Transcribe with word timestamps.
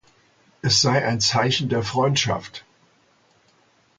Es 0.63 0.81
sei 0.81 1.05
ein 1.05 1.21
Zeichen 1.21 1.69
der 1.69 1.83
Freundschaft. 1.83 2.65